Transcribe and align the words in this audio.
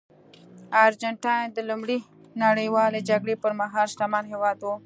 ارجنټاین 0.85 1.45
د 1.53 1.57
لومړۍ 1.69 1.99
نړیوالې 2.43 2.99
جګړې 3.09 3.35
پرمهال 3.43 3.87
شتمن 3.93 4.23
هېواد 4.31 4.57
و. 4.61 4.67